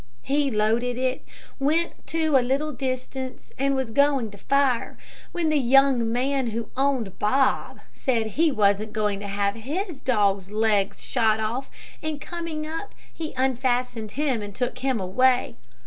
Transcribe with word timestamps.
"He 0.23 0.49
loaded 0.49 0.97
it, 0.97 1.23
went 1.59 2.07
to 2.07 2.29
a 2.35 2.41
little 2.41 2.71
distance, 2.71 3.51
and 3.59 3.75
was 3.75 3.91
going 3.91 4.31
to 4.31 4.37
fire, 4.39 4.97
when 5.31 5.49
the 5.49 5.59
young 5.59 6.11
man 6.11 6.47
who 6.47 6.71
owned 6.75 7.19
Bob 7.19 7.81
said 7.93 8.25
he 8.33 8.51
wasn't 8.51 8.93
going 8.93 9.19
to 9.19 9.27
have 9.27 9.53
his 9.53 9.99
dog's 10.01 10.49
legs 10.49 11.03
shot 11.03 11.39
off, 11.39 11.69
and 12.01 12.19
coming 12.19 12.65
up 12.65 12.95
he 13.13 13.35
unfastened 13.37 14.13
him 14.13 14.41
and 14.41 14.55
took 14.55 14.79
him 14.79 14.99
away. 14.99 15.55